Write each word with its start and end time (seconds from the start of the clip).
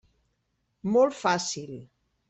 Molt 0.95 1.19
fàcil. 1.21 1.81